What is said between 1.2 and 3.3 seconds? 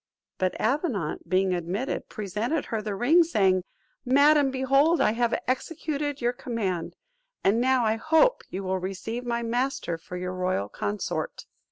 being admitted, presented her the ring,